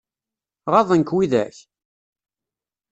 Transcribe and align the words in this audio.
Ɣaḍen-k 0.71 1.09
widak? 1.15 1.57